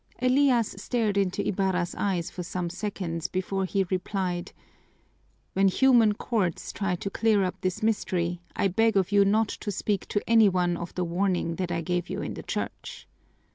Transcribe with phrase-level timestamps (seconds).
[0.17, 4.51] Elias stared into Ibarra's eyes for some seconds before he replied,
[5.53, 9.69] "When human courts try to clear up this mystery, I beg of you not to
[9.71, 13.07] speak to any one of the warning that I gave you in the church."